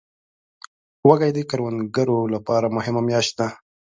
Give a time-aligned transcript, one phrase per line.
[1.07, 3.47] وږی د کروندګرو لپاره مهمه میاشت ده.